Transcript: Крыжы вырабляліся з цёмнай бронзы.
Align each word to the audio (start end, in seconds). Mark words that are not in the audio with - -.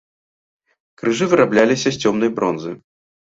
Крыжы 1.01 1.27
вырабляліся 1.35 1.89
з 1.97 2.01
цёмнай 2.07 2.33
бронзы. 2.39 2.73